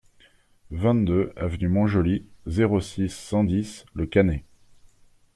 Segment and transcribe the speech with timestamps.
[0.71, 4.43] vingt-deux avenue Mont-Joli, zéro six, cent dix Le Cannet